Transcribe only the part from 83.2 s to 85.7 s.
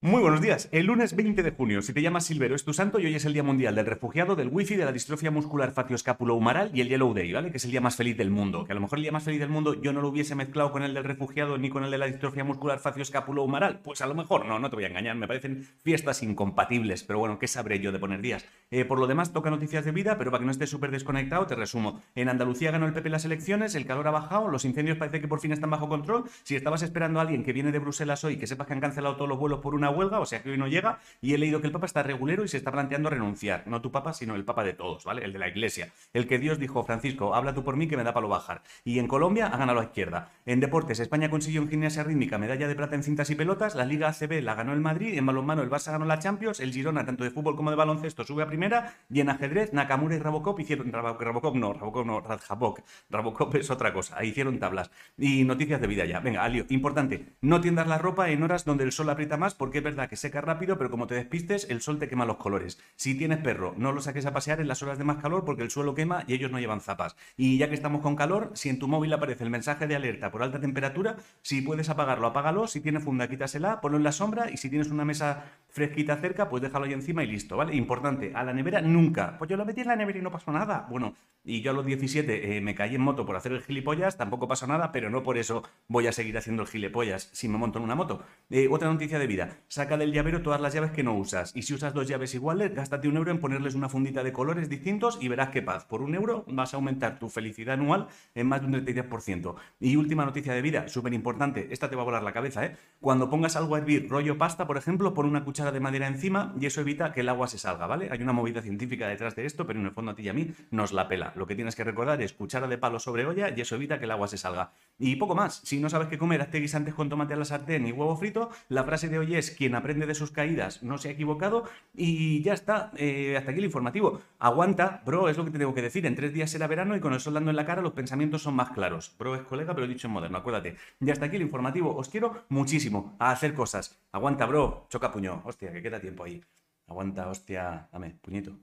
por hacer el gilipollas, tampoco pasó nada, pero no por eso